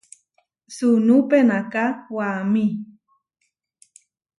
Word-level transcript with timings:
Sunú 0.75 1.17
penaká 1.29 1.85
waʼámi. 2.15 2.65